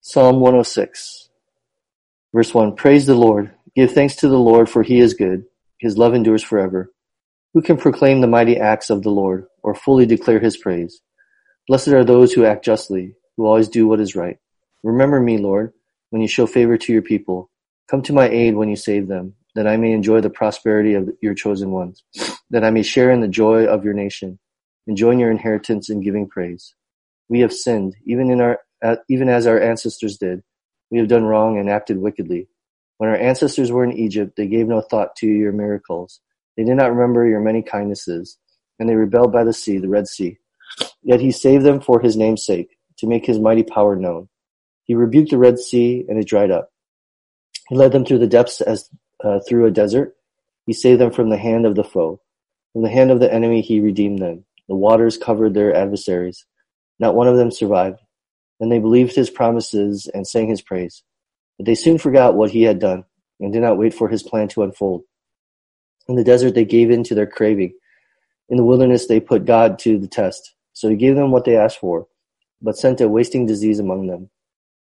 Psalm 0.00 0.40
106, 0.40 1.28
verse 2.32 2.54
1 2.54 2.76
Praise 2.76 3.06
the 3.06 3.14
Lord. 3.14 3.52
Give 3.74 3.90
thanks 3.90 4.16
to 4.16 4.28
the 4.28 4.38
Lord, 4.38 4.70
for 4.70 4.82
he 4.82 5.00
is 5.00 5.14
good. 5.14 5.44
His 5.78 5.98
love 5.98 6.14
endures 6.14 6.42
forever. 6.42 6.92
Who 7.54 7.62
can 7.62 7.76
proclaim 7.76 8.20
the 8.20 8.26
mighty 8.26 8.56
acts 8.56 8.88
of 8.88 9.02
the 9.02 9.10
Lord, 9.10 9.46
or 9.62 9.74
fully 9.74 10.06
declare 10.06 10.38
his 10.38 10.56
praise? 10.56 11.00
Blessed 11.68 11.88
are 11.88 12.04
those 12.04 12.32
who 12.32 12.44
act 12.44 12.64
justly, 12.64 13.16
who 13.36 13.46
always 13.46 13.68
do 13.68 13.88
what 13.88 14.00
is 14.00 14.14
right. 14.14 14.38
Remember 14.84 15.20
me, 15.20 15.38
Lord, 15.38 15.72
when 16.10 16.22
you 16.22 16.28
show 16.28 16.46
favor 16.46 16.78
to 16.78 16.92
your 16.92 17.02
people. 17.02 17.50
Come 17.90 18.02
to 18.02 18.12
my 18.12 18.28
aid 18.28 18.54
when 18.54 18.68
you 18.68 18.76
save 18.76 19.08
them, 19.08 19.34
that 19.56 19.66
I 19.66 19.76
may 19.76 19.92
enjoy 19.92 20.20
the 20.20 20.30
prosperity 20.30 20.94
of 20.94 21.10
your 21.20 21.34
chosen 21.34 21.72
ones, 21.72 22.04
that 22.50 22.64
I 22.64 22.70
may 22.70 22.82
share 22.82 23.10
in 23.10 23.20
the 23.20 23.28
joy 23.28 23.66
of 23.66 23.84
your 23.84 23.94
nation, 23.94 24.38
and 24.86 24.96
join 24.96 25.18
your 25.18 25.30
inheritance 25.30 25.90
in 25.90 26.02
giving 26.02 26.28
praise. 26.28 26.74
We 27.28 27.40
have 27.40 27.52
sinned, 27.52 27.96
even 28.04 28.30
in 28.30 28.40
our 28.40 28.60
even 29.08 29.28
as 29.28 29.46
our 29.46 29.60
ancestors 29.60 30.16
did. 30.18 30.42
We 30.90 30.98
have 30.98 31.08
done 31.08 31.24
wrong 31.24 31.58
and 31.58 31.68
acted 31.68 31.98
wickedly. 31.98 32.48
When 32.98 33.10
our 33.10 33.16
ancestors 33.16 33.70
were 33.70 33.84
in 33.84 33.92
Egypt, 33.92 34.34
they 34.36 34.46
gave 34.46 34.68
no 34.68 34.80
thought 34.80 35.16
to 35.16 35.26
your 35.26 35.52
miracles. 35.52 36.20
They 36.56 36.64
did 36.64 36.76
not 36.76 36.92
remember 36.92 37.26
your 37.26 37.40
many 37.40 37.62
kindnesses, 37.62 38.38
and 38.78 38.88
they 38.88 38.94
rebelled 38.94 39.32
by 39.32 39.44
the 39.44 39.52
sea, 39.52 39.78
the 39.78 39.88
Red 39.88 40.08
Sea. 40.08 40.38
Yet 41.02 41.20
he 41.20 41.30
saved 41.30 41.64
them 41.64 41.80
for 41.80 42.00
his 42.00 42.16
name's 42.16 42.44
sake, 42.44 42.76
to 42.98 43.06
make 43.06 43.26
his 43.26 43.38
mighty 43.38 43.62
power 43.62 43.96
known. 43.96 44.28
He 44.84 44.94
rebuked 44.94 45.30
the 45.30 45.38
Red 45.38 45.58
Sea, 45.58 46.04
and 46.08 46.18
it 46.18 46.26
dried 46.26 46.50
up. 46.50 46.70
He 47.68 47.76
led 47.76 47.92
them 47.92 48.04
through 48.04 48.20
the 48.20 48.26
depths 48.26 48.60
as 48.60 48.88
uh, 49.22 49.40
through 49.40 49.66
a 49.66 49.70
desert. 49.70 50.14
He 50.66 50.72
saved 50.72 51.00
them 51.00 51.10
from 51.10 51.30
the 51.30 51.36
hand 51.36 51.66
of 51.66 51.74
the 51.74 51.84
foe. 51.84 52.20
From 52.72 52.82
the 52.82 52.90
hand 52.90 53.10
of 53.10 53.20
the 53.20 53.32
enemy 53.32 53.60
he 53.60 53.80
redeemed 53.80 54.20
them. 54.20 54.44
The 54.68 54.76
waters 54.76 55.16
covered 55.16 55.54
their 55.54 55.74
adversaries. 55.74 56.44
Not 56.98 57.14
one 57.14 57.28
of 57.28 57.36
them 57.36 57.50
survived. 57.50 57.98
Then 58.58 58.68
they 58.68 58.78
believed 58.78 59.14
his 59.14 59.30
promises 59.30 60.08
and 60.12 60.26
sang 60.26 60.48
his 60.48 60.62
praise. 60.62 61.02
But 61.56 61.66
they 61.66 61.74
soon 61.74 61.98
forgot 61.98 62.34
what 62.34 62.50
he 62.50 62.62
had 62.62 62.78
done 62.78 63.04
and 63.40 63.52
did 63.52 63.62
not 63.62 63.78
wait 63.78 63.94
for 63.94 64.08
his 64.08 64.22
plan 64.22 64.48
to 64.48 64.62
unfold. 64.62 65.02
In 66.08 66.16
the 66.16 66.24
desert 66.24 66.54
they 66.54 66.64
gave 66.64 66.90
in 66.90 67.02
to 67.04 67.14
their 67.14 67.26
craving. 67.26 67.74
In 68.48 68.56
the 68.56 68.64
wilderness 68.64 69.06
they 69.06 69.20
put 69.20 69.44
God 69.44 69.78
to 69.80 69.98
the 69.98 70.08
test. 70.08 70.54
So 70.72 70.88
he 70.88 70.96
gave 70.96 71.16
them 71.16 71.30
what 71.30 71.44
they 71.44 71.56
asked 71.56 71.78
for, 71.78 72.06
but 72.62 72.76
sent 72.76 73.00
a 73.00 73.08
wasting 73.08 73.46
disease 73.46 73.78
among 73.78 74.06
them. 74.06 74.30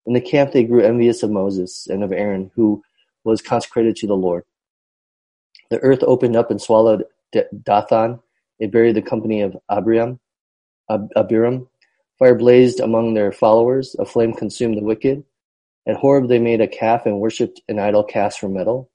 In 0.05 0.13
the 0.13 0.21
camp 0.21 0.53
they 0.53 0.65
grew 0.65 0.83
envious 0.83 1.23
of 1.23 1.31
Moses 1.31 1.87
and 1.89 2.05
of 2.05 2.13
Aaron, 2.13 2.51
who 2.55 2.83
was 3.25 3.43
consecrated 3.43 3.97
to 3.97 4.07
the 4.07 4.17
Lord. 4.17 4.45
The 5.71 5.79
earth 5.81 6.03
opened 6.03 6.37
up 6.37 6.51
and 6.51 6.61
swallowed 6.63 7.05
Dathan. 7.33 8.21
It 8.59 8.71
buried 8.71 8.95
the 8.95 9.03
company 9.03 9.43
of 9.43 9.57
Abiram. 9.71 10.21
Abiram. 10.89 11.69
Fire 12.19 12.35
blazed 12.35 12.81
among 12.81 13.13
their 13.13 13.31
followers, 13.31 13.95
a 13.99 14.07
flame 14.07 14.33
consumed 14.33 14.79
the 14.79 14.85
wicked. 14.85 15.25
At 15.87 15.97
Horeb 15.97 16.29
they 16.29 16.39
made 16.39 16.61
a 16.61 16.69
calf 16.69 17.05
and 17.05 17.21
worshipped 17.21 17.61
an 17.69 17.79
idol 17.79 18.05
cast 18.05 18.41
from 18.41 18.55
metal. 18.55 18.91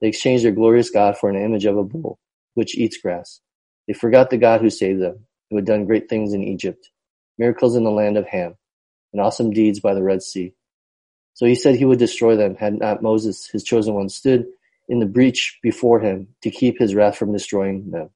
They 0.00 0.08
exchanged 0.08 0.44
their 0.44 0.52
glorious 0.52 0.90
God 0.90 1.16
for 1.16 1.30
an 1.30 1.42
image 1.42 1.64
of 1.64 1.78
a 1.78 1.84
bull, 1.84 2.18
which 2.54 2.76
eats 2.76 2.98
grass. 2.98 3.40
They 3.86 3.94
forgot 3.94 4.28
the 4.28 4.36
God 4.36 4.60
who 4.60 4.68
saved 4.68 5.00
them, 5.00 5.26
who 5.48 5.56
had 5.56 5.64
done 5.64 5.86
great 5.86 6.08
things 6.08 6.34
in 6.34 6.42
Egypt, 6.42 6.90
miracles 7.38 7.76
in 7.76 7.84
the 7.84 7.90
land 7.90 8.18
of 8.18 8.26
Ham, 8.26 8.56
and 9.12 9.22
awesome 9.22 9.52
deeds 9.52 9.80
by 9.80 9.94
the 9.94 10.02
Red 10.02 10.22
Sea. 10.22 10.52
So 11.32 11.46
he 11.46 11.54
said 11.54 11.76
he 11.76 11.84
would 11.84 11.98
destroy 11.98 12.36
them 12.36 12.56
had 12.56 12.78
not 12.78 13.02
Moses, 13.02 13.46
his 13.46 13.64
chosen 13.64 13.94
one, 13.94 14.08
stood 14.10 14.46
in 14.88 15.00
the 15.00 15.06
breach 15.06 15.58
before 15.62 16.00
him 16.00 16.28
to 16.42 16.50
keep 16.50 16.78
his 16.78 16.94
wrath 16.94 17.16
from 17.16 17.32
destroying 17.32 17.90
them. 17.90 18.10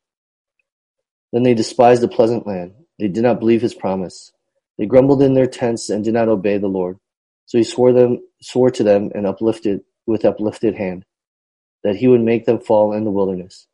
Then 1.33 1.45
they 1.45 1.55
despised 1.55 2.03
the 2.03 2.09
pleasant 2.09 2.47
land. 2.47 2.75
They 2.99 3.09
did 3.09 3.23
not 3.23 3.41
believe 3.41 3.63
his 3.63 3.75
promise. 3.75 4.33
They 4.81 4.87
grumbled 4.87 5.21
in 5.21 5.35
their 5.35 5.47
tents 5.47 5.91
and 5.91 6.03
did 6.03 6.15
not 6.15 6.31
obey 6.31 6.57
the 6.57 6.67
Lord. 6.67 6.97
So 7.45 7.59
he 7.59 7.65
swore 7.65 7.93
them 7.93 8.23
swore 8.41 8.71
to 8.71 8.83
them 8.83 9.11
and 9.15 9.27
uplifted 9.27 9.83
with 10.07 10.25
uplifted 10.25 10.75
hand, 10.75 11.05
that 11.85 11.97
he 11.97 12.09
would 12.09 12.23
make 12.23 12.47
them 12.47 12.59
fall 12.59 12.95
in 12.95 13.05
the 13.05 13.11
wilderness, 13.11 13.67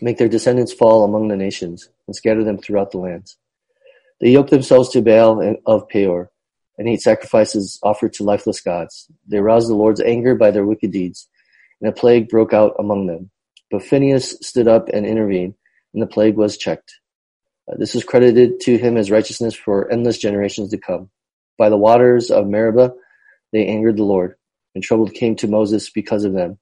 make 0.00 0.16
their 0.16 0.30
descendants 0.30 0.72
fall 0.72 1.04
among 1.04 1.28
the 1.28 1.36
nations, 1.36 1.90
and 2.06 2.16
scatter 2.16 2.42
them 2.42 2.56
throughout 2.56 2.90
the 2.90 2.96
lands. 2.96 3.36
They 4.18 4.30
yoked 4.30 4.48
themselves 4.48 4.88
to 4.90 5.02
Baal 5.02 5.56
of 5.66 5.86
Peor, 5.90 6.30
and 6.78 6.88
ate 6.88 7.02
sacrifices 7.02 7.78
offered 7.82 8.14
to 8.14 8.24
lifeless 8.24 8.62
gods. 8.62 9.10
They 9.26 9.36
aroused 9.36 9.68
the 9.68 9.74
Lord's 9.74 10.00
anger 10.00 10.34
by 10.34 10.52
their 10.52 10.64
wicked 10.64 10.90
deeds, 10.90 11.28
and 11.82 11.90
a 11.90 11.92
plague 11.92 12.30
broke 12.30 12.54
out 12.54 12.74
among 12.78 13.08
them. 13.08 13.30
But 13.70 13.82
Phinehas 13.82 14.38
stood 14.40 14.68
up 14.68 14.88
and 14.88 15.04
intervened, 15.04 15.52
and 15.92 16.02
the 16.02 16.06
plague 16.06 16.36
was 16.36 16.56
checked. 16.56 16.94
Uh, 17.68 17.76
this 17.76 17.94
is 17.94 18.04
credited 18.04 18.60
to 18.60 18.78
him 18.78 18.96
as 18.96 19.10
righteousness 19.10 19.54
for 19.54 19.90
endless 19.90 20.18
generations 20.18 20.70
to 20.70 20.78
come. 20.78 21.10
By 21.58 21.68
the 21.68 21.76
waters 21.76 22.30
of 22.30 22.46
Meribah 22.46 22.92
they 23.52 23.66
angered 23.66 23.96
the 23.96 24.04
Lord, 24.04 24.36
and 24.74 24.84
trouble 24.84 25.08
came 25.08 25.36
to 25.36 25.48
Moses 25.48 25.90
because 25.90 26.24
of 26.24 26.32
them, 26.32 26.58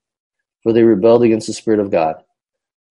for 0.62 0.72
they 0.72 0.82
rebelled 0.82 1.22
against 1.22 1.46
the 1.46 1.52
Spirit 1.52 1.80
of 1.80 1.90
God. 1.90 2.22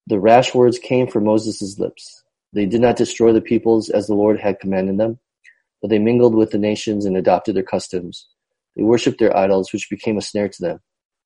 The 0.07 0.19
rash 0.19 0.53
words 0.53 0.77
came 0.77 1.07
from 1.07 1.23
Moses' 1.23 1.79
lips. 1.79 2.23
They 2.53 2.65
did 2.65 2.81
not 2.81 2.95
destroy 2.95 3.33
the 3.33 3.41
peoples 3.41 3.89
as 3.89 4.07
the 4.07 4.13
Lord 4.13 4.39
had 4.39 4.59
commanded 4.59 4.97
them, 4.97 5.19
but 5.81 5.89
they 5.89 5.99
mingled 5.99 6.35
with 6.35 6.51
the 6.51 6.57
nations 6.57 7.05
and 7.05 7.17
adopted 7.17 7.55
their 7.55 7.63
customs. 7.63 8.27
They 8.75 8.83
worshipped 8.83 9.19
their 9.19 9.35
idols, 9.35 9.73
which 9.73 9.89
became 9.89 10.17
a 10.17 10.21
snare 10.21 10.49
to 10.49 10.61
them. 10.61 10.79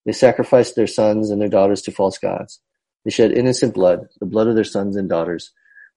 They 0.06 0.12
sacrificed 0.12 0.76
their 0.76 0.88
sons 0.88 1.30
and 1.30 1.42
their 1.42 1.50
daughters 1.50 1.82
to 1.84 1.92
false 1.92 2.18
gods. 2.18 2.62
They 3.04 3.12
shed 3.12 3.32
innocent 3.32 3.74
blood, 3.74 4.08
the 4.20 4.26
blood 4.26 4.48
of 4.48 4.56
their 4.56 4.64
sons 4.64 4.96
and 4.96 5.10
daughters, 5.10 5.52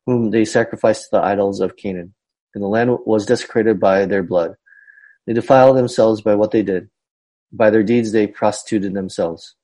whom 0.06 0.30
they 0.30 0.44
sacrificed 0.44 1.04
to 1.04 1.08
the 1.12 1.22
idols 1.22 1.60
of 1.60 1.76
Canaan, 1.76 2.14
and 2.54 2.62
the 2.62 2.68
land 2.68 2.98
was 3.06 3.26
desecrated 3.26 3.78
by 3.78 4.04
their 4.04 4.22
blood. 4.22 4.54
They 5.26 5.32
defiled 5.32 5.76
themselves 5.76 6.20
by 6.20 6.34
what 6.34 6.50
they 6.50 6.62
did. 6.62 6.88
By 7.52 7.70
their 7.70 7.82
deeds 7.82 8.12
they 8.12 8.26
prostituted 8.26 8.94
themselves. 8.94 9.54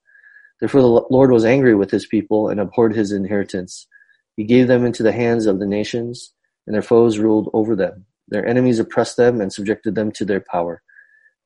Therefore 0.61 0.83
the 0.83 1.07
Lord 1.11 1.31
was 1.31 1.45
angry 1.45 1.75
with 1.75 1.91
his 1.91 2.07
people 2.07 2.49
and 2.49 2.61
abhorred 2.61 2.95
his 2.95 3.13
inheritance. 3.13 3.87
He 4.37 4.45
gave 4.45 4.69
them 4.69 4.85
into 4.85 5.03
the 5.03 5.13
hands 5.13 5.47
of 5.47 5.59
the 5.59 5.67
nations, 5.67 6.33
and 6.67 6.75
their 6.75 6.83
foes 6.83 7.19
ruled 7.19 7.51
over 7.53 7.75
them. 7.75 8.07
Their 8.29 8.47
enemies 8.47 8.79
oppressed 8.79 9.17
them 9.17 9.41
and 9.41 9.53
subjected 9.53 9.95
them 9.95 10.13
to 10.13 10.25
their 10.25 10.41
power. 10.41 10.83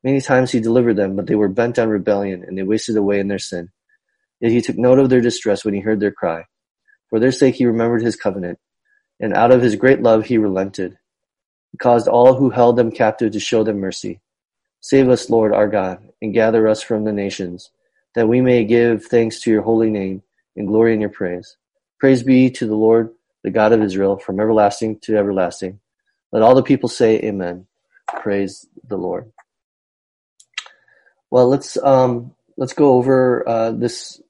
Many 0.03 0.19
times 0.19 0.51
he 0.51 0.59
delivered 0.59 0.97
them, 0.97 1.15
but 1.15 1.27
they 1.27 1.35
were 1.35 1.47
bent 1.47 1.79
on 1.79 1.89
rebellion, 1.89 2.43
and 2.45 2.57
they 2.57 2.63
wasted 2.63 2.97
away 2.97 3.19
in 3.19 3.29
their 3.29 3.39
sin. 3.39 3.69
Yet 4.41 4.51
he 4.51 4.61
took 4.61 4.77
note 4.77 4.99
of 4.99 5.09
their 5.09 5.21
distress 5.21 5.63
when 5.63 5.73
he 5.73 5.79
heard 5.79 6.01
their 6.01 6.11
cry. 6.11 6.43
For 7.09 7.19
their 7.19 7.31
sake 7.31 7.55
he 7.55 7.65
remembered 7.65 8.01
his 8.01 8.17
covenant 8.17 8.59
and 9.19 9.33
out 9.33 9.51
of 9.51 9.61
his 9.61 9.75
great 9.75 10.01
love 10.01 10.25
he 10.25 10.37
relented. 10.37 10.97
He 11.71 11.77
caused 11.77 12.07
all 12.07 12.35
who 12.35 12.49
held 12.49 12.75
them 12.75 12.91
captive 12.91 13.31
to 13.31 13.39
show 13.39 13.63
them 13.63 13.79
mercy. 13.79 14.19
Save 14.81 15.09
us, 15.09 15.29
Lord 15.29 15.53
our 15.53 15.67
God, 15.67 16.07
and 16.21 16.33
gather 16.33 16.67
us 16.67 16.81
from 16.81 17.03
the 17.03 17.13
nations, 17.13 17.71
that 18.15 18.27
we 18.27 18.41
may 18.41 18.65
give 18.65 19.05
thanks 19.05 19.41
to 19.41 19.51
your 19.51 19.61
holy 19.61 19.89
name 19.89 20.23
and 20.55 20.67
glory 20.67 20.93
in 20.93 21.01
your 21.01 21.09
praise. 21.09 21.57
Praise 21.99 22.21
be 22.21 22.49
to 22.51 22.67
the 22.67 22.75
Lord, 22.75 23.13
the 23.43 23.49
God 23.49 23.71
of 23.71 23.81
Israel, 23.81 24.17
from 24.17 24.39
everlasting 24.39 24.99
to 24.99 25.17
everlasting. 25.17 25.79
Let 26.31 26.43
all 26.43 26.53
the 26.55 26.63
people 26.63 26.89
say 26.89 27.17
amen. 27.19 27.67
Praise 28.07 28.67
the 28.87 28.97
Lord. 28.97 29.31
Well, 31.31 31.47
let's 31.47 31.77
um, 31.77 32.35
let's 32.57 32.73
go 32.73 32.93
over 32.93 33.47
uh, 33.47 33.71
this 33.71 34.21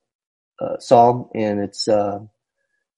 uh, 0.59 0.77
psalm, 0.79 1.29
and 1.33 1.59
it's 1.59 1.87
uh, 1.87 2.19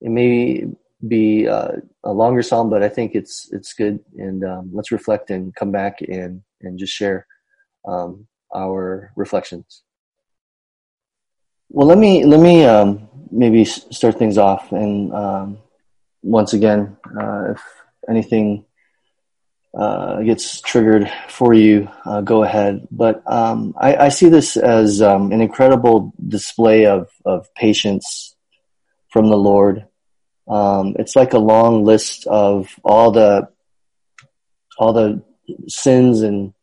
it 0.02 0.10
may 0.10 0.66
be 1.08 1.48
uh, 1.48 1.72
a 2.04 2.12
longer 2.12 2.42
psalm, 2.42 2.70
but 2.70 2.84
I 2.84 2.90
think 2.90 3.16
it's 3.16 3.50
it's 3.52 3.74
good. 3.74 4.00
And 4.18 4.44
um, 4.44 4.72
let's 4.74 4.92
reflect 4.92 5.30
and 5.32 5.54
come 5.56 5.72
back 5.72 6.02
and 6.02 6.42
and 6.62 6.80
just 6.80 6.94
share 6.94 7.28
um, 7.88 8.28
our 8.54 9.12
reflections. 9.16 9.84
Well, 11.70 11.88
let 11.88 11.98
me 11.98 12.24
let 12.26 12.40
me 12.40 12.64
um, 12.66 13.08
maybe 13.32 13.66
start 13.66 14.18
things 14.18 14.38
off. 14.38 14.72
And 14.72 15.14
um, 15.14 15.58
once 16.22 16.54
again, 16.54 16.98
uh, 17.20 17.52
if 17.52 17.62
anything 18.10 18.66
uh, 19.78 20.22
gets 20.22 20.62
triggered 20.62 21.12
for 21.28 21.54
you, 21.54 21.90
uh, 22.06 22.22
go 22.22 22.44
ahead. 22.44 22.88
But 22.92 23.22
um, 23.30 23.74
I, 23.78 24.06
I, 24.06 24.10
see 24.10 24.30
this 24.30 24.56
as 24.56 25.02
um, 25.02 25.34
an 25.34 25.42
incredible 25.42 26.14
display 26.26 26.86
of 26.86 27.10
of 27.26 27.54
patience 27.56 28.36
from 29.10 29.28
the 29.28 29.38
Lord. 29.38 29.86
Um, 30.48 30.96
it's 31.00 31.16
like 31.16 31.34
a 31.34 31.40
long 31.40 31.86
list 31.86 32.28
of 32.28 32.70
all 32.84 33.12
the 33.12 33.50
all 34.78 34.94
the 34.94 35.24
sins 35.68 36.22
and 36.22 36.54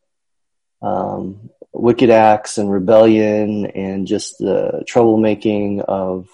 um, 0.81 1.49
wicked 1.71 2.09
acts 2.09 2.57
and 2.57 2.71
rebellion 2.71 3.65
and 3.65 4.07
just 4.07 4.37
the 4.37 4.83
troublemaking 4.87 5.81
of 5.81 6.27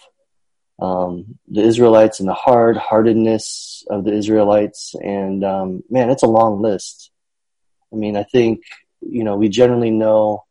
um, 0.79 1.37
the 1.47 1.61
Israelites 1.61 2.19
and 2.19 2.29
the 2.29 2.33
hard 2.33 2.77
heartedness 2.77 3.83
of 3.89 4.03
the 4.03 4.13
Israelites. 4.13 4.95
And 5.01 5.43
um, 5.43 5.83
man, 5.89 6.09
it's 6.09 6.23
a 6.23 6.27
long 6.27 6.61
list. 6.61 7.11
I 7.91 7.95
mean, 7.95 8.15
I 8.15 8.23
think 8.23 8.61
you 9.01 9.23
know 9.23 9.35
we 9.35 9.49
generally 9.49 9.91
know 9.91 10.43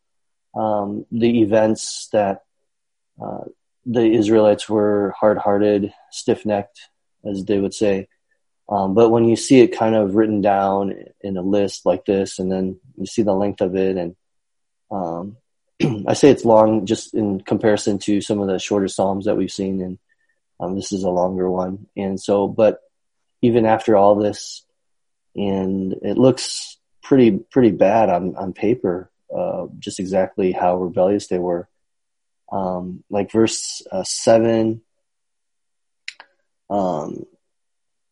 um, 0.55 1.06
the 1.12 1.43
events 1.43 2.09
that 2.12 2.43
uh, 3.23 3.45
the 3.86 4.04
Israelites 4.04 4.69
were 4.69 5.14
hard-hearted, 5.19 5.92
stiff-necked, 6.10 6.78
as 7.25 7.44
they 7.44 7.58
would 7.58 7.75
say. 7.75 8.08
Um, 8.69 8.94
but 8.94 9.08
when 9.10 9.25
you 9.25 9.36
see 9.36 9.60
it 9.60 9.78
kind 9.78 9.94
of 9.94 10.14
written 10.14 10.42
down 10.42 10.94
in 11.22 11.36
a 11.36 11.42
list 11.42 11.86
like 11.86 12.04
this, 12.04 12.38
and 12.38 12.52
then 12.52 12.78
you 12.96 13.06
see 13.06 13.22
the 13.22 13.32
length 13.32 13.60
of 13.62 13.75
it, 13.76 13.96
and 13.96 14.16
um, 14.90 15.36
I 16.06 16.12
say 16.12 16.30
it's 16.30 16.44
long 16.44 16.84
just 16.86 17.14
in 17.14 17.40
comparison 17.40 17.98
to 18.00 18.20
some 18.20 18.40
of 18.40 18.48
the 18.48 18.58
shorter 18.58 18.88
psalms 18.88 19.25
that 19.25 19.36
we've 19.36 19.50
seen, 19.50 19.80
and 19.80 19.98
um, 20.60 20.75
this 20.75 20.92
is 20.92 21.04
a 21.04 21.10
longer 21.10 21.50
one. 21.50 21.86
And 21.96 22.20
so, 22.20 22.46
but 22.46 22.80
even 23.40 23.64
after 23.64 23.96
all 23.96 24.16
this, 24.16 24.64
and 25.34 25.94
it 26.02 26.19
looks 26.19 26.76
pretty 27.02 27.38
pretty 27.38 27.70
bad 27.70 28.10
on 28.10 28.36
on 28.36 28.52
paper, 28.52 29.10
uh, 29.34 29.66
just 29.78 30.00
exactly 30.00 30.52
how 30.52 30.76
rebellious 30.76 31.28
they 31.28 31.38
were. 31.38 31.69
Um, 32.50 33.05
like 33.11 33.31
verse 33.31 33.83
uh, 33.93 34.05
seven 34.05 34.83
um, 36.71 37.25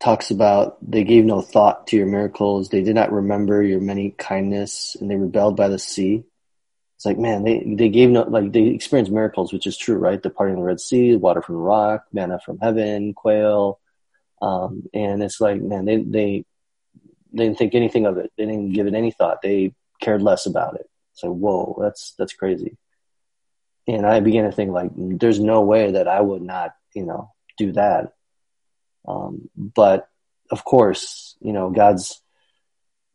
talks 0.00 0.31
about 0.31 0.79
they 0.88 1.05
gave 1.05 1.25
no 1.25 1.41
thought 1.41 1.87
to 1.88 1.97
your 1.97 2.06
miracles, 2.06 2.69
they 2.69 2.83
did 2.83 2.94
not 2.94 3.12
remember 3.12 3.62
your 3.62 3.81
many 3.81 4.11
kindness, 4.11 4.97
and 5.00 5.11
they 5.11 5.17
rebelled 5.17 5.56
by 5.56 5.69
the 5.69 5.79
sea. 5.79 6.25
It's 6.97 7.05
like 7.05 7.19
man, 7.19 7.44
they 7.44 7.62
they 7.77 7.88
gave 7.88 8.11
no 8.11 8.23
like 8.23 8.53
they 8.53 8.69
experienced 8.69 9.12
miracles, 9.12 9.53
which 9.53 9.67
is 9.67 9.77
true, 9.77 9.97
right? 9.97 10.23
The 10.23 10.31
parting 10.31 10.55
of 10.55 10.61
the 10.61 10.67
Red 10.67 10.81
Sea, 10.81 11.17
water 11.17 11.43
from 11.43 11.56
the 11.56 11.61
rock, 11.61 12.05
manna 12.12 12.41
from 12.44 12.59
heaven, 12.59 13.12
quail, 13.15 13.81
um, 14.41 14.85
and 14.94 15.23
it's 15.23 15.41
like 15.41 15.61
man, 15.61 15.85
they 15.85 15.99
they 15.99 16.44
they 17.33 17.44
didn't 17.44 17.59
think 17.59 17.75
anything 17.75 18.06
of 18.06 18.17
it. 18.17 18.33
They 18.38 18.47
didn't 18.47 18.73
give 18.73 18.87
it 18.87 18.94
any 18.94 19.11
thought. 19.11 19.43
They 19.43 19.75
cared 20.00 20.23
less 20.23 20.47
about 20.47 20.77
it. 20.77 20.88
So 21.12 21.31
whoa, 21.31 21.79
that's 21.83 22.15
that's 22.19 22.33
crazy. 22.33 22.77
And 23.88 24.05
I 24.05 24.21
began 24.21 24.44
to 24.44 24.53
think 24.53 24.73
like, 24.73 24.91
there's 24.97 25.38
no 25.38 25.62
way 25.62 25.93
that 25.93 26.09
I 26.09 26.21
would 26.21 26.43
not, 26.43 26.75
you 26.94 27.05
know, 27.05 27.33
do 27.56 27.73
that. 27.73 28.12
Um, 29.06 29.49
but 29.56 30.09
of 30.50 30.65
course, 30.65 31.37
you 31.41 31.53
know, 31.53 31.71
God's 31.71 32.21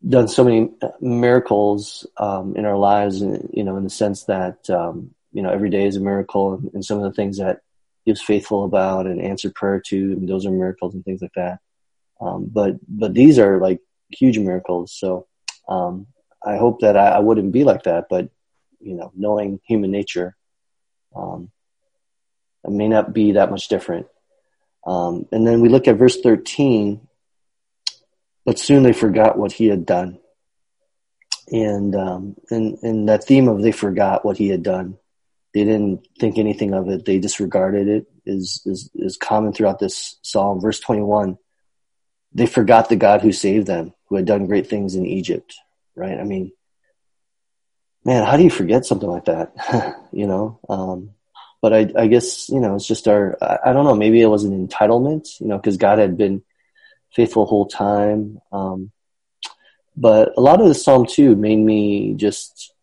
done 0.08 0.28
so 0.28 0.44
many 0.44 0.70
miracles 1.00 2.08
um, 2.18 2.56
in 2.56 2.66
our 2.66 2.78
lives, 2.78 3.22
you 3.22 3.64
know, 3.64 3.78
in 3.78 3.84
the 3.84 3.90
sense 3.90 4.24
that 4.24 4.70
um, 4.70 5.12
you 5.32 5.42
know 5.42 5.52
every 5.52 5.70
day 5.70 5.86
is 5.86 5.96
a 5.96 6.02
miracle, 6.02 6.62
and 6.74 6.84
some 6.84 6.98
of 6.98 7.04
the 7.04 7.14
things 7.14 7.38
that 7.38 7.62
He 8.04 8.12
was 8.12 8.22
faithful 8.22 8.66
about 8.66 9.06
and 9.06 9.22
answered 9.22 9.56
prayer 9.56 9.82
to, 9.88 9.96
and 9.96 10.28
those 10.28 10.46
are 10.46 10.52
miracles 10.52 10.94
and 10.94 11.06
things 11.06 11.22
like 11.22 11.34
that. 11.36 11.60
Um, 12.20 12.50
but 12.52 12.76
but 12.88 13.14
these 13.14 13.40
are 13.40 13.60
like 13.60 13.80
huge 14.10 14.38
miracles. 14.38 14.94
So 14.98 15.28
um, 15.68 16.08
I 16.46 16.58
hope 16.58 16.82
that 16.82 16.98
I, 16.98 17.10
I, 17.10 17.20
wouldn't 17.20 17.52
be 17.52 17.64
like 17.64 17.84
that, 17.84 18.06
but 18.10 18.30
you 18.80 18.96
know, 18.96 19.12
knowing 19.16 19.60
human 19.66 19.92
nature, 19.92 20.36
um, 21.16 21.52
it 22.63 22.72
may 22.72 22.88
not 22.88 23.13
be 23.13 23.34
that 23.34 23.50
much 23.50 23.68
different. 23.68 24.08
Um, 24.86 25.25
and 25.31 25.46
then 25.46 25.62
we 25.62 25.69
look 25.69 25.88
at 25.88 25.98
verse 25.98 26.19
13, 26.22 27.08
but 28.46 28.60
soon 28.60 28.84
they 28.84 28.94
forgot 28.94 29.38
what 29.38 29.52
he 29.52 29.68
had 29.68 29.86
done. 29.86 30.19
And, 31.52 31.96
um, 31.96 32.36
and, 32.50 32.78
and 32.81 33.10
that 33.10 33.25
theme 33.25 33.48
of 33.48 33.62
they 33.62 33.72
forgot 33.72 34.24
what 34.24 34.38
he 34.38 34.48
had 34.50 34.63
done. 34.63 34.98
They 35.54 35.66
didn't 35.66 36.08
think 36.19 36.38
anything 36.38 36.74
of 36.74 36.88
it. 36.90 37.06
They 37.06 37.19
disregarded 37.19 37.88
it 37.88 38.08
is, 38.25 38.62
is, 38.66 38.90
is 38.96 39.18
common 39.18 39.54
throughout 39.54 39.80
this 39.80 40.18
Psalm. 40.22 40.62
Verse 40.62 40.80
21, 40.80 41.38
they 42.34 42.46
forgot 42.46 42.90
the 42.90 42.96
God 42.96 43.22
who 43.22 43.31
saved 43.31 43.68
them, 43.68 43.94
who 44.08 44.16
had 44.16 44.25
done 44.25 44.48
great 44.48 44.68
things 44.68 44.96
in 44.96 45.06
Egypt, 45.06 45.56
right? 45.96 46.19
I 46.19 46.24
mean, 46.24 46.54
man, 48.03 48.25
how 48.25 48.38
do 48.38 48.44
you 48.44 48.50
forget 48.50 48.86
something 48.86 49.09
like 49.09 49.25
that? 49.25 49.53
you 50.12 50.27
know, 50.27 50.59
um, 50.69 51.12
but 51.62 51.74
I, 51.74 51.92
I 51.95 52.07
guess 52.07 52.50
you 52.50 52.59
know 52.59 52.75
it's 52.75 52.88
just 52.88 53.07
our 53.07 53.38
I, 53.42 53.69
I 53.69 53.74
don't 53.74 53.86
know 53.86 53.95
maybe 53.95 54.21
it 54.21 54.27
was 54.27 54.44
an 54.44 54.68
entitlement 54.68 55.39
you 55.39 55.48
know 55.48 55.57
because 55.57 55.77
God 55.77 56.00
had 56.00 56.18
been 56.18 56.44
faithful 57.13 57.45
whole 57.45 57.68
time 57.68 58.42
um, 58.51 58.92
but 59.95 60.33
a 60.38 60.42
lot 60.42 60.62
of 60.62 60.68
the 60.68 60.74
psalm 60.74 61.06
too 61.06 61.36
made 61.36 61.59
me 61.59 62.13
just 62.15 62.74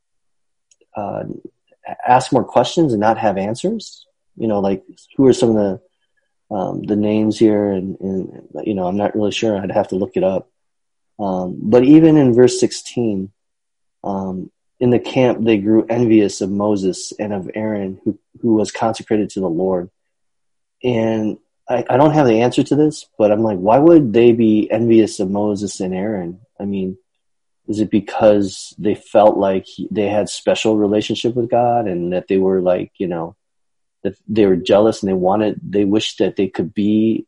uh, 0.96 1.24
ask 2.06 2.32
more 2.32 2.44
questions 2.44 2.92
and 2.92 3.00
not 3.00 3.18
have 3.18 3.38
answers. 3.38 4.06
You 4.36 4.48
know 4.48 4.60
like 4.60 4.84
who 5.16 5.26
are 5.26 5.32
some 5.32 5.50
of 5.50 5.56
the 5.56 6.54
um, 6.54 6.82
the 6.82 6.96
names 6.96 7.38
here? 7.38 7.72
And, 7.72 7.98
and, 8.00 8.48
you 8.64 8.74
know 8.74 8.86
I'm 8.86 8.96
not 8.96 9.14
really 9.14 9.32
sure. 9.32 9.56
I'd 9.56 9.72
have 9.72 9.88
to 9.88 9.96
look 9.96 10.12
it 10.16 10.24
up. 10.24 10.50
Um, 11.18 11.58
but 11.60 11.82
even 11.82 12.16
in 12.16 12.32
verse 12.32 12.60
16 12.60 13.32
um, 14.04 14.52
in 14.80 14.90
the 14.90 14.98
camp 14.98 15.44
they 15.44 15.58
grew 15.58 15.86
envious 15.88 16.40
of 16.40 16.50
Moses 16.50 17.12
and 17.18 17.32
of 17.32 17.50
Aaron, 17.54 18.00
who, 18.04 18.18
who 18.40 18.54
was 18.54 18.70
consecrated 18.70 19.30
to 19.30 19.40
the 19.40 19.48
Lord. 19.48 19.90
And 20.82 21.38
I, 21.68 21.84
I 21.90 21.96
don't 21.96 22.14
have 22.14 22.26
the 22.26 22.42
answer 22.42 22.62
to 22.62 22.76
this, 22.76 23.06
but 23.18 23.32
I'm 23.32 23.42
like, 23.42 23.58
why 23.58 23.78
would 23.78 24.12
they 24.12 24.32
be 24.32 24.70
envious 24.70 25.20
of 25.20 25.30
Moses 25.30 25.80
and 25.80 25.94
Aaron? 25.94 26.40
I 26.60 26.64
mean, 26.64 26.96
is 27.66 27.80
it 27.80 27.90
because 27.90 28.74
they 28.78 28.94
felt 28.94 29.36
like 29.36 29.66
he, 29.66 29.88
they 29.90 30.08
had 30.08 30.28
special 30.28 30.76
relationship 30.76 31.34
with 31.34 31.50
God 31.50 31.86
and 31.86 32.12
that 32.12 32.28
they 32.28 32.38
were 32.38 32.62
like, 32.62 32.92
you 32.98 33.08
know, 33.08 33.36
that 34.04 34.16
they 34.28 34.46
were 34.46 34.56
jealous 34.56 35.02
and 35.02 35.10
they 35.10 35.14
wanted, 35.14 35.60
they 35.62 35.84
wished 35.84 36.18
that 36.20 36.36
they 36.36 36.48
could 36.48 36.72
be, 36.72 37.26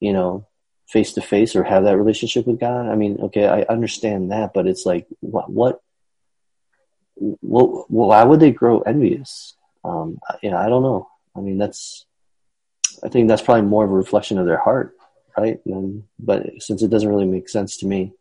you 0.00 0.12
know, 0.12 0.46
face 0.88 1.12
to 1.14 1.20
face 1.20 1.54
or 1.54 1.64
have 1.64 1.84
that 1.84 1.98
relationship 1.98 2.46
with 2.46 2.60
God? 2.60 2.88
I 2.88 2.94
mean, 2.94 3.18
okay, 3.24 3.46
I 3.46 3.62
understand 3.62 4.30
that, 4.30 4.54
but 4.54 4.66
it's 4.66 4.86
like, 4.86 5.06
what, 5.20 5.50
what, 5.50 5.82
well, 7.18 7.84
why 7.88 8.24
would 8.24 8.40
they 8.40 8.50
grow 8.50 8.80
envious? 8.80 9.54
Um, 9.84 10.18
you 10.42 10.50
know, 10.50 10.56
I 10.56 10.68
don't 10.68 10.82
know. 10.82 11.08
I 11.36 11.40
mean, 11.40 11.58
that's, 11.58 12.04
I 13.02 13.08
think 13.08 13.28
that's 13.28 13.42
probably 13.42 13.62
more 13.62 13.84
of 13.84 13.90
a 13.90 13.94
reflection 13.94 14.38
of 14.38 14.46
their 14.46 14.58
heart, 14.58 14.96
right? 15.36 15.60
And, 15.66 16.04
but 16.18 16.46
since 16.58 16.82
it 16.82 16.90
doesn't 16.90 17.08
really 17.08 17.26
make 17.26 17.48
sense 17.48 17.78
to 17.78 17.86
me. 17.86 18.12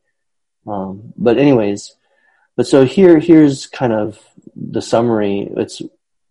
Um, 0.66 1.14
but 1.18 1.38
anyways, 1.38 1.96
but 2.56 2.68
so 2.68 2.86
here, 2.86 3.20
here's 3.20 3.68
kind 3.68 3.94
of 3.94 4.20
the 4.56 4.82
summary. 4.82 5.48
It's, 5.58 5.82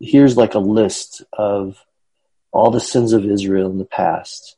here's 0.01 0.37
like 0.37 0.55
a 0.55 0.61
list 0.61 1.23
of 1.33 1.83
all 2.53 2.71
the 2.71 2.81
sins 2.81 3.13
of 3.13 3.25
Israel 3.25 3.71
in 3.71 3.79
the 3.79 3.85
past. 3.85 4.57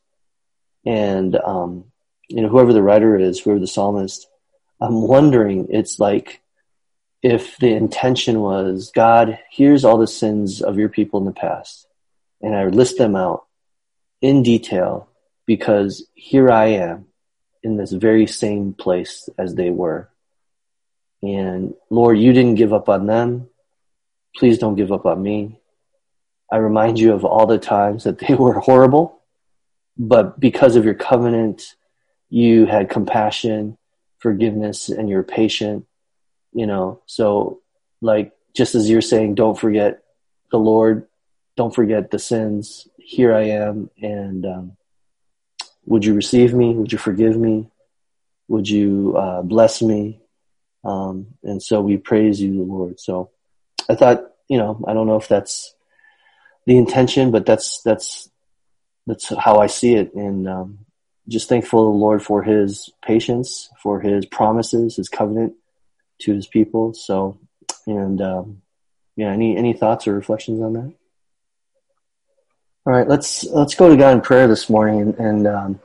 And, 0.84 1.36
um, 1.36 1.84
you 2.28 2.42
know, 2.42 2.48
whoever 2.48 2.72
the 2.72 2.82
writer 2.82 3.18
is, 3.18 3.40
whoever 3.40 3.60
the 3.60 3.66
psalmist, 3.66 4.26
I'm 4.80 5.02
wondering, 5.02 5.68
it's 5.70 5.98
like, 5.98 6.40
if 7.22 7.56
the 7.58 7.72
intention 7.74 8.40
was, 8.40 8.92
God, 8.94 9.38
here's 9.50 9.84
all 9.84 9.98
the 9.98 10.06
sins 10.06 10.62
of 10.62 10.78
your 10.78 10.88
people 10.88 11.18
in 11.20 11.26
the 11.26 11.32
past, 11.32 11.86
and 12.40 12.54
I 12.54 12.66
list 12.66 12.98
them 12.98 13.16
out 13.16 13.46
in 14.20 14.42
detail 14.42 15.08
because 15.46 16.06
here 16.14 16.50
I 16.50 16.66
am 16.66 17.06
in 17.62 17.76
this 17.76 17.92
very 17.92 18.26
same 18.26 18.72
place 18.72 19.28
as 19.36 19.54
they 19.54 19.70
were. 19.70 20.08
And 21.22 21.74
Lord, 21.90 22.18
you 22.18 22.32
didn't 22.32 22.54
give 22.54 22.72
up 22.72 22.88
on 22.88 23.06
them. 23.06 23.48
Please 24.36 24.58
don't 24.58 24.76
give 24.76 24.92
up 24.92 25.06
on 25.06 25.20
me. 25.20 25.58
I 26.50 26.58
remind 26.58 26.98
you 26.98 27.12
of 27.12 27.24
all 27.24 27.46
the 27.46 27.58
times 27.58 28.04
that 28.04 28.18
they 28.18 28.34
were 28.34 28.60
horrible, 28.60 29.20
but 29.96 30.38
because 30.38 30.76
of 30.76 30.84
your 30.84 30.94
covenant, 30.94 31.74
you 32.30 32.66
had 32.66 32.90
compassion, 32.90 33.76
forgiveness, 34.18 34.88
and 34.88 35.08
you're 35.08 35.24
patient 35.24 35.86
you 36.52 36.66
know? 36.66 37.02
So 37.06 37.60
like 38.00 38.32
just 38.54 38.74
as 38.74 38.88
you're 38.88 39.00
saying 39.00 39.34
don't 39.34 39.58
forget 39.58 40.02
the 40.50 40.58
lord 40.58 41.06
don't 41.56 41.74
forget 41.74 42.12
the 42.12 42.20
sins. 42.20 42.86
Here 42.98 43.34
i 43.34 43.42
am 43.42 43.90
and 44.00 44.46
um, 44.46 44.76
would 45.86 46.04
you 46.04 46.14
receive 46.14 46.54
me? 46.54 46.74
Would 46.74 46.92
you 46.92 46.98
forgive 46.98 47.36
me? 47.36 47.68
Would 48.46 48.68
you 48.68 49.16
uh, 49.16 49.42
bless 49.42 49.82
me? 49.82 50.20
Um, 50.84 51.34
and 51.42 51.60
so 51.60 51.80
we 51.80 51.96
praise 51.96 52.40
you 52.40 52.52
the 52.52 52.62
lord. 52.62 53.00
So 53.00 53.30
i 53.90 53.94
thought 53.94 54.22
you 54.48 54.58
know 54.58 54.84
i 54.86 54.92
don't 54.94 55.06
know 55.06 55.16
if 55.16 55.28
that's 55.28 55.74
the 56.66 56.76
intention 56.76 57.30
but 57.30 57.46
that's 57.46 57.80
that's 57.82 58.30
that's 59.06 59.34
how 59.36 59.58
i 59.58 59.66
see 59.66 59.94
it. 59.94 60.14
And 60.14 60.48
um, 60.48 60.78
just 61.26 61.48
thankful 61.48 61.80
to 61.86 61.92
the 61.92 61.98
lord 61.98 62.22
for 62.22 62.42
his 62.42 62.90
patience 63.02 63.68
for 63.82 64.00
his 64.00 64.26
promises 64.26 64.96
his 64.96 65.08
covenant 65.08 65.54
to 66.20 66.34
his 66.34 66.46
people. 66.46 66.94
So, 66.94 67.38
and 67.86 68.20
um, 68.20 68.62
yeah, 69.16 69.30
any 69.30 69.56
any 69.56 69.72
thoughts 69.72 70.06
or 70.06 70.14
reflections 70.14 70.60
on 70.60 70.72
that? 70.74 70.92
All 72.86 72.92
right, 72.92 73.08
let's 73.08 73.44
let's 73.44 73.74
go 73.74 73.88
to 73.88 73.96
God 73.96 74.14
in 74.14 74.20
prayer 74.20 74.48
this 74.48 74.70
morning, 74.70 75.00
and, 75.00 75.14
and 75.16 75.46
um, 75.46 75.80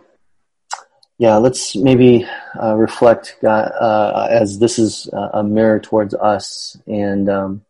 yeah, 1.18 1.36
let's 1.36 1.76
maybe 1.76 2.26
uh, 2.62 2.76
reflect 2.76 3.38
God 3.42 3.72
uh, 3.80 4.28
as 4.30 4.60
this 4.60 4.80
is 4.80 5.10
a 5.14 5.44
mirror 5.44 5.80
towards 5.80 6.14
us, 6.14 6.78
and 6.88 7.30
um, 7.30 7.66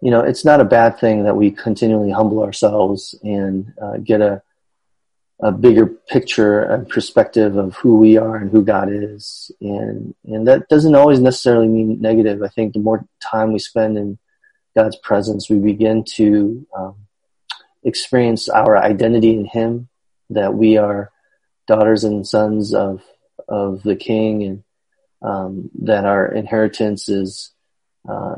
you 0.00 0.10
know, 0.10 0.20
it's 0.20 0.44
not 0.44 0.60
a 0.60 0.64
bad 0.64 0.98
thing 0.98 1.24
that 1.24 1.36
we 1.36 1.50
continually 1.50 2.10
humble 2.10 2.42
ourselves 2.42 3.14
and 3.22 3.72
uh, 3.80 3.96
get 3.96 4.20
a 4.20 4.42
a 5.44 5.52
bigger 5.52 5.86
picture 5.86 6.62
and 6.62 6.88
perspective 6.88 7.58
of 7.58 7.76
who 7.76 7.98
we 7.98 8.16
are 8.16 8.36
and 8.36 8.50
who 8.50 8.64
God 8.64 8.88
is. 8.90 9.52
And, 9.60 10.14
and 10.24 10.48
that 10.48 10.70
doesn't 10.70 10.94
always 10.94 11.20
necessarily 11.20 11.68
mean 11.68 12.00
negative. 12.00 12.42
I 12.42 12.48
think 12.48 12.72
the 12.72 12.78
more 12.78 13.06
time 13.20 13.52
we 13.52 13.58
spend 13.58 13.98
in 13.98 14.18
God's 14.74 14.96
presence, 14.96 15.50
we 15.50 15.58
begin 15.58 16.02
to 16.14 16.66
um, 16.74 16.94
experience 17.82 18.48
our 18.48 18.78
identity 18.78 19.34
in 19.34 19.44
Him, 19.44 19.90
that 20.30 20.54
we 20.54 20.78
are 20.78 21.12
daughters 21.68 22.04
and 22.04 22.26
sons 22.26 22.74
of 22.74 23.02
of 23.46 23.82
the 23.82 23.96
King, 23.96 24.42
and 24.42 24.64
um, 25.20 25.70
that 25.82 26.06
our 26.06 26.26
inheritance 26.26 27.10
is 27.10 27.52
uh, 28.08 28.36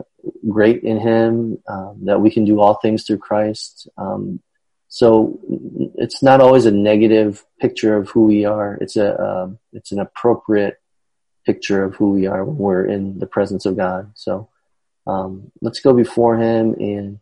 great 0.48 0.82
in 0.82 0.98
Him. 0.98 1.58
Um, 1.68 2.00
that 2.06 2.20
we 2.20 2.32
can 2.32 2.44
do 2.44 2.60
all 2.60 2.74
things 2.74 3.04
through 3.04 3.18
Christ. 3.18 3.88
Um, 3.96 4.40
so 4.96 5.38
it's 5.96 6.22
not 6.22 6.40
always 6.40 6.64
a 6.64 6.70
negative 6.70 7.44
picture 7.60 7.98
of 7.98 8.08
who 8.08 8.24
we 8.24 8.46
are. 8.46 8.78
It's 8.80 8.96
a 8.96 9.08
um, 9.22 9.58
it's 9.74 9.92
an 9.92 10.00
appropriate 10.00 10.80
picture 11.44 11.84
of 11.84 11.94
who 11.96 12.12
we 12.12 12.26
are 12.26 12.42
when 12.42 12.56
we're 12.56 12.86
in 12.86 13.18
the 13.18 13.26
presence 13.26 13.66
of 13.66 13.76
God. 13.76 14.12
So 14.14 14.48
um, 15.06 15.52
let's 15.60 15.80
go 15.80 15.92
before 15.92 16.38
Him, 16.38 16.72
and 16.80 17.20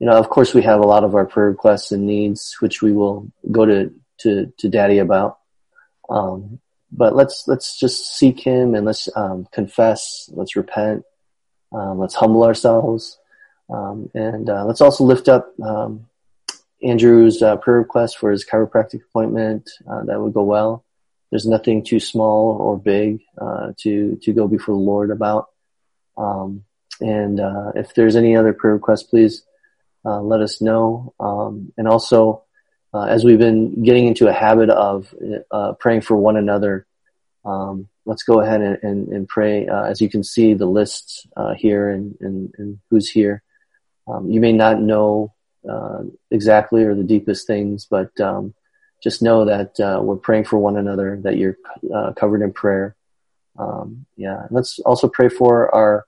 you 0.00 0.06
know, 0.06 0.18
of 0.18 0.28
course, 0.28 0.52
we 0.52 0.60
have 0.64 0.80
a 0.80 0.86
lot 0.86 1.02
of 1.02 1.14
our 1.14 1.24
prayer 1.24 1.48
requests 1.48 1.92
and 1.92 2.04
needs, 2.04 2.56
which 2.60 2.82
we 2.82 2.92
will 2.92 3.32
go 3.50 3.64
to 3.64 3.90
to 4.18 4.52
to 4.58 4.68
Daddy 4.68 4.98
about. 4.98 5.38
Um, 6.10 6.60
but 6.92 7.16
let's 7.16 7.48
let's 7.48 7.80
just 7.80 8.18
seek 8.18 8.38
Him 8.38 8.74
and 8.74 8.84
let's 8.84 9.08
um, 9.16 9.48
confess. 9.50 10.28
Let's 10.30 10.56
repent. 10.56 11.04
Um, 11.72 11.98
let's 11.98 12.16
humble 12.16 12.44
ourselves, 12.44 13.18
um, 13.70 14.10
and 14.12 14.50
uh, 14.50 14.66
let's 14.66 14.82
also 14.82 15.04
lift 15.04 15.30
up 15.30 15.54
Andrew's 16.84 17.42
uh, 17.42 17.56
prayer 17.56 17.78
request 17.78 18.18
for 18.18 18.30
his 18.30 18.44
chiropractic 18.44 19.02
appointment. 19.04 19.70
Uh, 19.90 20.04
that 20.04 20.20
would 20.20 20.34
go 20.34 20.42
well. 20.42 20.84
There's 21.30 21.46
nothing 21.46 21.82
too 21.82 21.98
small 21.98 22.56
or 22.60 22.78
big 22.78 23.22
uh, 23.40 23.72
to 23.78 24.16
to 24.22 24.32
go 24.32 24.46
before 24.46 24.74
the 24.74 24.80
Lord 24.80 25.10
about. 25.10 25.48
Um, 26.16 26.64
and 27.00 27.40
uh, 27.40 27.72
if 27.74 27.94
there's 27.94 28.14
any 28.14 28.36
other 28.36 28.52
prayer 28.52 28.74
requests, 28.74 29.02
please 29.02 29.42
uh, 30.04 30.20
let 30.20 30.40
us 30.40 30.60
know. 30.60 31.14
Um, 31.18 31.72
and 31.76 31.88
also, 31.88 32.44
uh, 32.92 33.04
as 33.04 33.24
we've 33.24 33.38
been 33.38 33.82
getting 33.82 34.06
into 34.06 34.28
a 34.28 34.32
habit 34.32 34.70
of 34.70 35.12
praying 35.80 36.02
for 36.02 36.16
one 36.16 36.36
another, 36.36 36.86
um, 37.44 37.88
let's 38.04 38.22
go 38.22 38.40
ahead 38.40 38.60
and, 38.60 38.78
and, 38.82 39.08
and 39.08 39.28
pray. 39.28 39.66
as 39.66 40.00
you 40.00 40.08
can 40.08 40.22
see, 40.22 40.54
the 40.54 40.66
list 40.66 41.26
here 41.56 41.90
and, 41.90 42.16
and, 42.20 42.54
and, 42.58 42.78
who's 42.90 43.10
here. 43.10 43.42
Um, 44.06 44.30
you 44.30 44.40
may 44.40 44.52
not 44.52 44.80
know 44.80 45.33
exactly 46.30 46.84
or 46.84 46.94
the 46.94 47.04
deepest 47.04 47.46
things, 47.46 47.86
but 47.88 48.18
um, 48.20 48.54
just 49.02 49.22
know 49.22 49.44
that 49.44 49.78
uh, 49.78 50.00
we're 50.02 50.16
praying 50.16 50.44
for 50.44 50.58
one 50.58 50.76
another, 50.76 51.20
that 51.22 51.36
you're 51.36 51.56
uh, 51.94 52.12
covered 52.12 52.42
in 52.42 52.52
prayer. 52.52 52.96
Um, 53.58 54.06
yeah, 54.16 54.46
let's 54.50 54.78
also 54.80 55.08
pray 55.08 55.28
for 55.28 55.72
our 55.74 56.06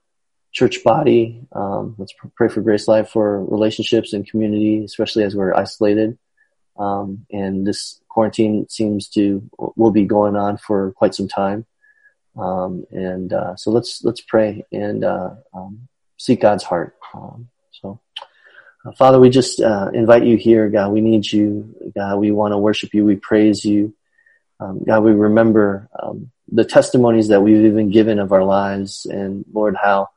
church 0.51 0.83
body. 0.83 1.41
Um, 1.51 1.95
let's 1.97 2.13
pray 2.35 2.49
for 2.49 2.61
Grace 2.61 2.87
Life 2.87 3.09
for 3.09 3.45
relationships 3.45 4.13
and 4.13 4.27
community, 4.27 4.83
especially 4.83 5.23
as 5.23 5.35
we're 5.35 5.53
isolated. 5.53 6.17
Um, 6.77 7.25
and 7.31 7.65
this 7.65 8.01
quarantine 8.09 8.67
seems 8.69 9.09
to 9.09 9.47
will 9.75 9.91
be 9.91 10.05
going 10.05 10.35
on 10.35 10.57
for 10.57 10.91
quite 10.93 11.13
some 11.13 11.27
time. 11.27 11.65
Um, 12.35 12.85
and 12.91 13.31
uh, 13.31 13.55
so 13.55 13.71
let's 13.71 14.03
let's 14.03 14.21
pray 14.21 14.63
and 14.71 15.03
uh, 15.03 15.31
um, 15.53 15.87
seek 16.17 16.41
God's 16.41 16.63
heart. 16.63 16.95
So. 17.71 17.99
Father, 18.95 19.19
we 19.19 19.29
just 19.29 19.59
uh, 19.59 19.89
invite 19.93 20.23
you 20.23 20.37
here, 20.37 20.69
God. 20.69 20.91
We 20.91 21.01
need 21.01 21.31
you, 21.31 21.75
God. 21.95 22.17
We 22.17 22.31
want 22.31 22.53
to 22.53 22.57
worship 22.57 22.93
you. 22.93 23.03
We 23.03 23.15
praise 23.15 23.65
you, 23.65 23.93
um, 24.59 24.83
God. 24.85 25.03
We 25.03 25.11
remember 25.11 25.89
um, 26.01 26.31
the 26.51 26.63
testimonies 26.63 27.27
that 27.29 27.41
we've 27.41 27.65
even 27.65 27.91
given 27.91 28.19
of 28.19 28.31
our 28.31 28.43
lives, 28.43 29.05
and 29.05 29.45
Lord, 29.51 29.75
how 29.81 30.09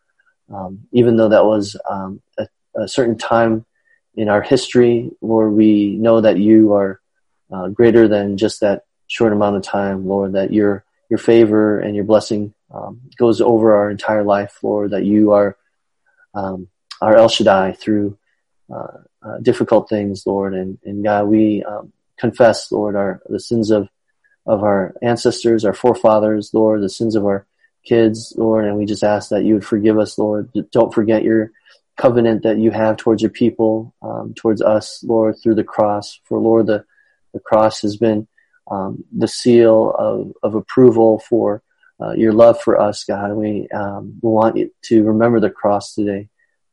um, 0.52 0.86
even 0.92 1.16
though 1.16 1.30
that 1.30 1.44
was 1.44 1.76
um, 1.88 2.20
a, 2.38 2.48
a, 2.76 2.88
certain 2.88 3.16
time 3.16 3.64
in 4.16 4.28
our 4.28 4.42
history, 4.42 5.10
Lord, 5.20 5.52
we 5.52 5.96
know 5.96 6.20
that 6.20 6.38
you 6.38 6.74
are 6.74 7.00
uh, 7.52 7.68
greater 7.68 8.08
than 8.08 8.36
just 8.36 8.60
that 8.60 8.84
short 9.06 9.32
amount 9.32 9.56
of 9.56 9.62
time, 9.62 10.06
Lord. 10.06 10.32
That 10.32 10.52
your 10.52 10.84
your 11.08 11.18
favor 11.18 11.80
and 11.80 11.96
your 11.96 12.04
blessing 12.04 12.52
um, 12.72 13.00
goes 13.16 13.40
over 13.40 13.74
our 13.74 13.90
entire 13.90 14.24
life, 14.24 14.58
Lord. 14.62 14.90
That 14.90 15.04
you 15.04 15.32
are 15.32 15.56
um, 16.34 16.68
our 17.00 17.16
El 17.16 17.28
Shaddai 17.28 17.72
through 17.72 18.10
uh, 18.10 18.18
uh, 18.18 18.19
difficult 19.42 19.88
things, 19.88 20.26
Lord. 20.26 20.54
And, 20.54 20.78
and 20.84 21.04
God, 21.04 21.26
we 21.26 21.62
um, 21.64 21.92
confess, 22.18 22.70
Lord, 22.70 22.96
our 22.96 23.20
the 23.28 23.40
sins 23.40 23.70
of 23.70 23.88
of 24.46 24.62
our 24.62 24.94
ancestors, 25.02 25.64
our 25.64 25.74
forefathers, 25.74 26.52
Lord, 26.54 26.82
the 26.82 26.88
sins 26.88 27.14
of 27.14 27.24
our 27.24 27.46
kids, 27.84 28.32
Lord, 28.36 28.64
and 28.64 28.76
we 28.76 28.84
just 28.86 29.04
ask 29.04 29.30
that 29.30 29.44
you 29.44 29.54
would 29.54 29.64
forgive 29.64 29.98
us, 29.98 30.18
Lord. 30.18 30.50
Don't 30.72 30.92
forget 30.92 31.22
your 31.22 31.52
covenant 31.96 32.42
that 32.42 32.58
you 32.58 32.70
have 32.70 32.96
towards 32.96 33.22
your 33.22 33.30
people, 33.30 33.94
um, 34.02 34.34
towards 34.34 34.62
us, 34.62 35.04
Lord, 35.04 35.36
through 35.42 35.56
the 35.56 35.64
cross. 35.64 36.20
For 36.24 36.38
Lord, 36.38 36.66
the 36.66 36.84
the 37.32 37.40
cross 37.40 37.82
has 37.82 37.96
been 37.96 38.26
um, 38.70 39.04
the 39.16 39.28
seal 39.28 39.94
of, 39.98 40.32
of 40.42 40.54
approval 40.54 41.18
for 41.28 41.62
uh, 42.00 42.12
your 42.12 42.32
love 42.32 42.60
for 42.60 42.80
us, 42.80 43.04
God. 43.04 43.32
We, 43.32 43.68
um, 43.68 44.18
we 44.22 44.30
want 44.30 44.56
you 44.56 44.72
to 44.84 45.02
remember 45.04 45.40
the 45.40 45.50
cross 45.50 45.94
today. 45.94 46.28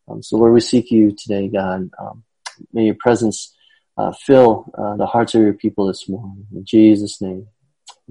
Um, 0.08 0.24
so 0.24 0.38
Lord, 0.38 0.54
we 0.54 0.62
seek 0.62 0.92
you 0.92 1.12
today, 1.12 1.48
God. 1.48 1.90
Um, 2.00 2.24
may 2.74 2.86
your 2.86 2.96
presence 3.00 3.56
uh, 3.98 4.12
fill 4.12 4.72
uh, 4.78 4.96
the 4.96 5.06
hearts 5.06 5.36
of 5.36 5.42
your 5.42 5.54
people 5.54 5.88
this 5.88 6.08
morning. 6.08 6.46
In 6.54 6.66
Jesus' 6.66 7.22
name, 7.22 7.48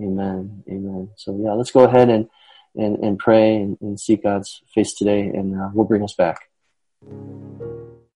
amen. 0.01 0.65
Amen. 0.69 1.11
So 1.17 1.39
yeah, 1.43 1.53
let's 1.53 1.71
go 1.71 1.85
ahead 1.85 2.11
and, 2.11 2.29
and, 2.75 2.99
and 2.99 3.19
pray 3.19 3.57
and, 3.57 3.79
and 3.81 3.99
seek 3.99 4.23
God's 4.23 4.63
face 4.75 4.95
today 4.95 5.21
and 5.21 5.59
uh, 5.59 5.71
we'll 5.73 5.87
bring 5.87 6.03
us 6.03 6.15
back. 6.15 6.41